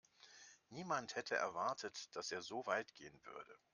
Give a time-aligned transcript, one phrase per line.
[0.71, 3.55] Niemand hätte erwartet, dass er so weit gehen würde.